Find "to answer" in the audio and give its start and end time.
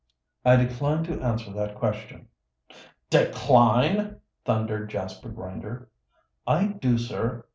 1.03-1.53